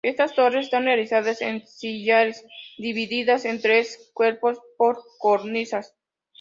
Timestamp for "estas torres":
0.03-0.65